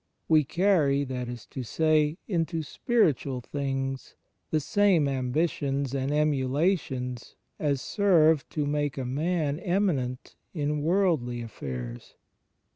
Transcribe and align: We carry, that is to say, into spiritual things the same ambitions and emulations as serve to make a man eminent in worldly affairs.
We 0.27 0.43
carry, 0.43 1.03
that 1.03 1.29
is 1.29 1.45
to 1.51 1.61
say, 1.61 2.17
into 2.27 2.63
spiritual 2.63 3.39
things 3.39 4.15
the 4.49 4.59
same 4.59 5.07
ambitions 5.07 5.93
and 5.93 6.11
emulations 6.11 7.35
as 7.59 7.83
serve 7.83 8.49
to 8.49 8.65
make 8.65 8.97
a 8.97 9.05
man 9.05 9.59
eminent 9.59 10.35
in 10.55 10.81
worldly 10.81 11.43
affairs. 11.43 12.15